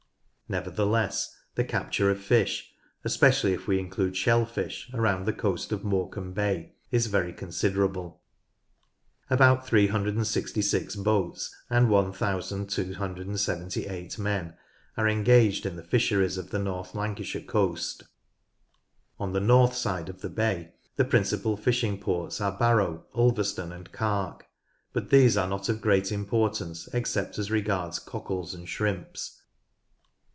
Nevertheless, 0.51 1.31
the 1.55 1.63
capture 1.63 2.11
of 2.11 2.19
fish 2.19 2.73
(especially 3.05 3.53
if 3.53 3.69
we 3.69 3.79
include 3.79 4.17
shellfish) 4.17 4.91
around 4.93 5.23
the 5.25 5.31
coast 5.31 5.71
of 5.71 5.85
Morecambe 5.85 6.33
Bay 6.33 6.73
is 6.91 7.07
very 7.07 7.31
considerable. 7.31 8.19
About 9.29 9.65
366 9.65 10.97
boats 10.97 11.55
and 11.69 11.89
1278 11.89 14.19
men 14.19 14.57
are 14.97 15.07
engaged 15.07 15.65
in 15.65 15.77
the 15.77 15.83
fisheries 15.85 16.37
of 16.37 16.49
the 16.49 16.59
North 16.59 16.95
Lancashire 16.95 17.41
coast. 17.41 18.03
On 19.21 19.31
the 19.31 19.39
north 19.39 19.73
side 19.73 20.09
of 20.09 20.19
the 20.19 20.27
bay 20.29 20.73
the 20.97 21.05
principal 21.05 21.55
fishing 21.55 21.97
ports 21.97 22.41
are 22.41 22.57
Barrow, 22.57 23.05
Ulverston, 23.15 23.71
and 23.71 23.89
Carle, 23.93 24.41
but 24.91 25.11
these 25.11 25.37
are 25.37 25.47
not 25.47 25.69
of 25.69 25.79
great 25.79 26.11
importance 26.11 26.89
except 26.91 27.39
as 27.39 27.49
regards 27.49 27.99
cockles 27.99 28.53
and 28.53 28.67
shrimps. 28.67 29.37